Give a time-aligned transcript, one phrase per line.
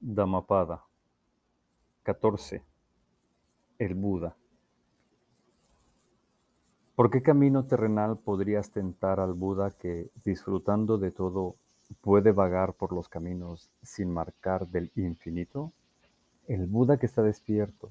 [0.00, 0.84] Dhammapada
[2.04, 2.62] 14.
[3.80, 4.36] El Buda.
[6.94, 11.56] ¿Por qué camino terrenal podrías tentar al Buda que, disfrutando de todo,
[12.00, 15.72] puede vagar por los caminos sin marcar del infinito?
[16.46, 17.90] El Buda que está despierto,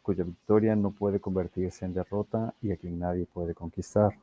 [0.00, 4.16] cuya victoria no puede convertirse en derrota y a quien nadie puede conquistar.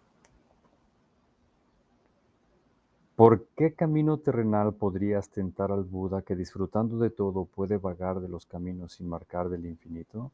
[3.16, 8.28] ¿Por qué camino terrenal podrías tentar al Buda que disfrutando de todo puede vagar de
[8.28, 10.32] los caminos sin marcar del infinito?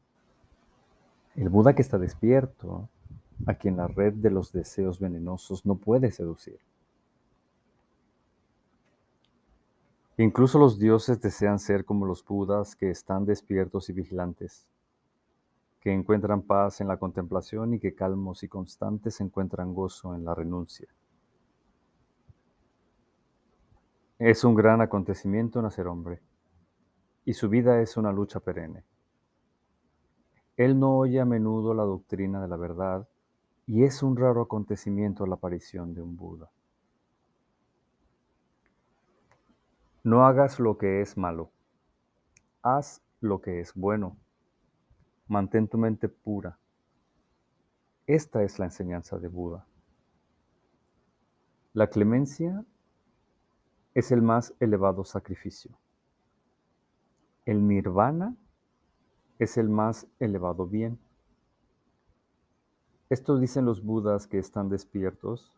[1.36, 2.88] El Buda que está despierto,
[3.46, 6.58] a quien la red de los deseos venenosos no puede seducir.
[10.16, 14.66] Incluso los dioses desean ser como los Budas que están despiertos y vigilantes,
[15.80, 20.34] que encuentran paz en la contemplación y que calmos y constantes encuentran gozo en la
[20.34, 20.88] renuncia.
[24.24, 26.20] Es un gran acontecimiento nacer hombre,
[27.24, 28.84] y su vida es una lucha perenne.
[30.56, 33.08] Él no oye a menudo la doctrina de la verdad,
[33.66, 36.52] y es un raro acontecimiento la aparición de un Buda.
[40.04, 41.50] No hagas lo que es malo,
[42.62, 44.16] haz lo que es bueno.
[45.26, 46.60] Mantén tu mente pura.
[48.06, 49.66] Esta es la enseñanza de Buda.
[51.72, 52.64] La clemencia
[53.94, 55.78] es el más elevado sacrificio.
[57.44, 58.36] El nirvana
[59.38, 60.98] es el más elevado bien.
[63.10, 65.52] Esto dicen los budas que están despiertos.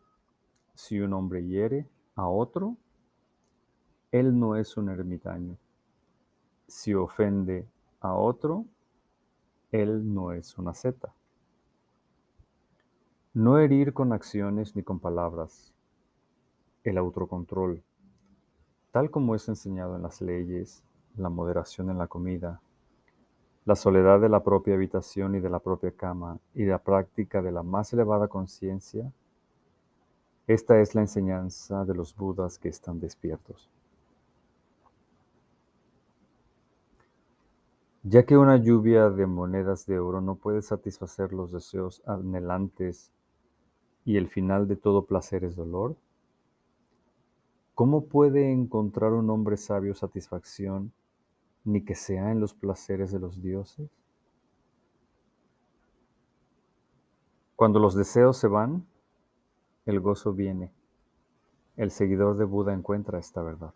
[0.73, 2.75] Si un hombre hiere a otro,
[4.11, 5.57] él no es un ermitaño.
[6.67, 7.69] Si ofende
[8.01, 8.65] a otro,
[9.71, 11.13] él no es una zeta.
[13.33, 15.73] No herir con acciones ni con palabras.
[16.83, 17.83] El autocontrol
[18.95, 20.81] tal como es enseñado en las leyes,
[21.17, 22.61] la moderación en la comida,
[23.65, 27.51] la soledad de la propia habitación y de la propia cama y la práctica de
[27.51, 29.11] la más elevada conciencia,
[30.47, 33.69] esta es la enseñanza de los budas que están despiertos.
[38.03, 43.11] Ya que una lluvia de monedas de oro no puede satisfacer los deseos anhelantes
[44.05, 45.97] y el final de todo placer es dolor,
[47.75, 50.93] ¿Cómo puede encontrar un hombre sabio satisfacción
[51.65, 53.89] ni que sea en los placeres de los dioses?
[57.57, 58.85] Cuando los deseos se van,
[59.85, 60.71] el gozo viene.
[61.75, 63.73] El seguidor de Buda encuentra esta verdad.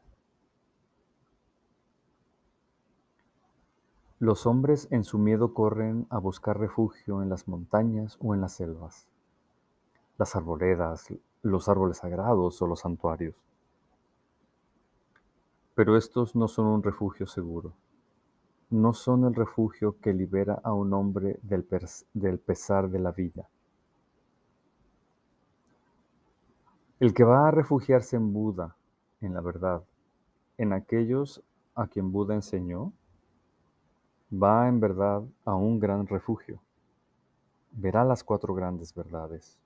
[4.17, 8.53] Los hombres en su miedo corren a buscar refugio en las montañas o en las
[8.53, 9.09] selvas,
[10.17, 13.48] las arboledas, los árboles sagrados o los santuarios.
[15.79, 17.71] Pero estos no son un refugio seguro.
[18.69, 21.63] No son el refugio que libera a un hombre del,
[22.37, 23.47] pesar de la vida.
[26.99, 28.75] El que va a refugiarse en Buda,
[29.21, 29.81] en la verdad,
[30.57, 31.41] en aquellos
[31.75, 32.91] a quien Buda enseñó,
[34.33, 36.59] va en verdad a un gran refugio.
[37.71, 39.57] Verá las cuatro grandes verdades.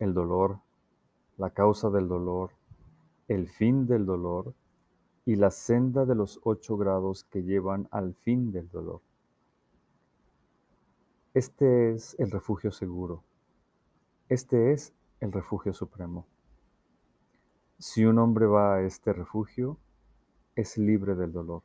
[0.00, 0.58] El dolor,
[1.38, 2.50] la causa del dolor,
[3.28, 4.52] el fin del dolor
[5.26, 9.02] y la senda de los ocho grados que llevan al fin del dolor.
[11.34, 13.24] Este es el refugio seguro.
[14.28, 16.26] Este es el refugio supremo.
[17.78, 19.78] Si un hombre va a este refugio,
[20.54, 21.62] es libre del dolor.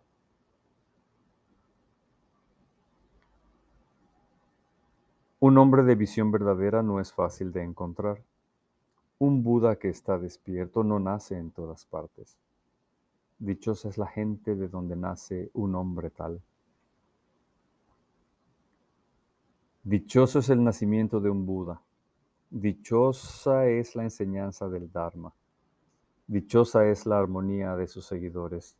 [5.39, 8.23] Un hombre de visión verdadera no es fácil de encontrar.
[9.19, 12.38] Un Buda que está despierto no nace en todas partes.
[13.41, 16.40] Dichosa es la gente de donde nace un hombre tal.
[19.84, 21.81] Dichoso es el nacimiento de un Buda.
[22.52, 25.34] Dichosa es la enseñanza del Dharma.
[26.28, 28.78] Dichosa es la armonía de sus seguidores.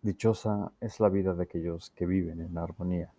[0.00, 3.12] Dichosa es la vida de aquellos que viven en armonía.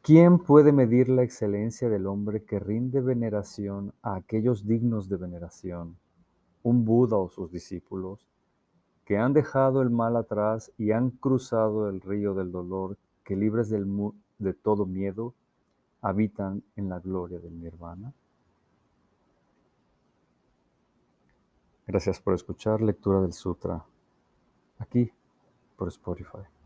[0.00, 5.98] ¿Quién puede medir la excelencia del hombre que rinde veneración a aquellos dignos de veneración?
[6.62, 8.26] Un Buda o sus discípulos,
[9.04, 13.70] que han dejado el mal atrás y han cruzado el río del dolor, que libres
[13.70, 15.34] de todo miedo,
[16.00, 18.12] habitan en la gloria del nirvana?
[21.86, 23.84] Gracias por escuchar lectura del sutra
[24.78, 25.10] aquí
[25.76, 26.59] por Spotify.